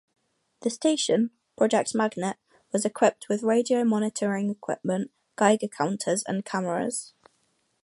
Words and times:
The 0.61 0.71
station, 0.71 1.29
Project 1.55 1.93
Magnet, 1.93 2.37
was 2.71 2.85
equipped 2.85 3.29
with 3.29 3.43
radio 3.43 3.83
monitoring 3.83 4.49
equipment, 4.49 5.11
Geiger 5.35 5.67
counters 5.67 6.23
and 6.27 6.43
cameras. 6.43 7.13